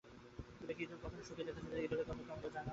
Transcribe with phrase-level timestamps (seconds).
[0.57, 2.65] তুমি কি ইঁদুর কখনো শুঁকে দেখেছ যে, ইঁদুরের গন্ধ কেমন তা জোন?